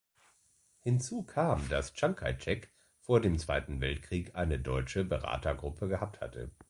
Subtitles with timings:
[0.79, 6.49] Hinzu kam dass Chiang Kai-shek vor dem Zweiten Weltkrieg eine deutsche Beratergruppe gehabt hatte.